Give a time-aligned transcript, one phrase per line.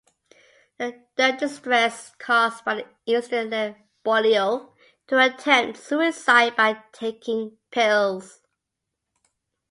[0.79, 4.73] The distress caused by the incident led Boileau
[5.05, 8.41] to attempt suicide by taking pills.